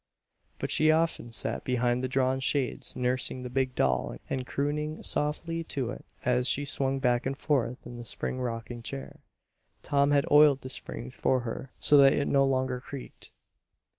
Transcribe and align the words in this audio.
But 0.57 0.71
she 0.71 0.89
often 0.89 1.31
sat 1.31 1.63
behind 1.63 2.03
the 2.03 2.07
drawn 2.07 2.39
shades 2.39 2.95
nursing 2.95 3.43
the 3.43 3.51
big 3.51 3.75
doll 3.75 4.17
and 4.31 4.47
crooning 4.47 5.03
softly 5.03 5.63
to 5.65 5.91
it 5.91 6.03
as 6.25 6.47
she 6.49 6.65
swung 6.65 6.97
back 6.97 7.27
and 7.27 7.37
forth 7.37 7.85
in 7.85 7.97
the 7.97 8.03
spring 8.03 8.39
rocking 8.41 8.81
chair. 8.81 9.19
Tom 9.83 10.09
had 10.09 10.25
oiled 10.31 10.61
the 10.61 10.71
springs 10.71 11.15
for 11.15 11.41
her 11.41 11.71
so 11.77 11.97
that 11.97 12.13
it 12.13 12.27
no 12.27 12.45
longer 12.45 12.79
creaked. 12.81 13.29